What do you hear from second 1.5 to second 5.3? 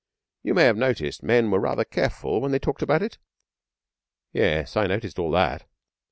were rather careful when they talked about it?' 'Yes, I noticed all